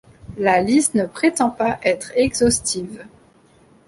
La 0.39 0.61
liste 0.63 0.95
ne 0.95 1.05
prétend 1.05 1.51
pas 1.51 1.79
être 1.83 2.11
exhaustive. 2.15 3.05